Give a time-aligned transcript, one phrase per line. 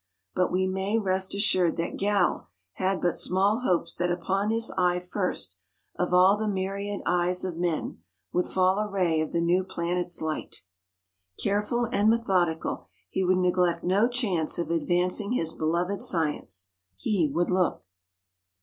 [0.33, 4.97] But we may rest assured that Galle had but small hopes that upon his eye
[4.99, 5.59] first,
[5.95, 7.99] of all the myriad eyes of men,
[8.33, 10.63] would fall a ray of the new planet's light.
[11.37, 16.71] Careful and methodical, he would neglect no chance of advancing his beloved science.
[16.97, 17.83] He would look.